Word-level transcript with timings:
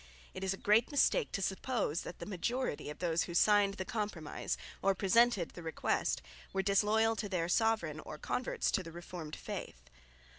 It 0.33 0.43
is 0.43 0.51
a 0.51 0.57
great 0.57 0.89
mistake 0.89 1.31
to 1.33 1.43
suppose 1.43 2.01
that 2.01 2.17
the 2.17 2.25
majority 2.25 2.89
of 2.89 2.97
those 2.97 3.25
who 3.25 3.35
signed 3.35 3.75
"the 3.75 3.85
Compromise" 3.85 4.57
or 4.81 4.95
presented 4.95 5.51
"the 5.51 5.61
Request" 5.61 6.23
were 6.53 6.63
disloyal 6.63 7.15
to 7.17 7.29
their 7.29 7.47
sovereign 7.47 7.99
or 7.99 8.17
converts 8.17 8.71
to 8.71 8.81
the 8.81 8.91
reformed 8.91 9.35
faith. 9.35 9.91